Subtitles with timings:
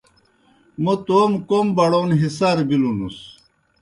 [0.83, 3.17] موْ توموْ کوْم بڑون ہِسار بِلوْنُس۔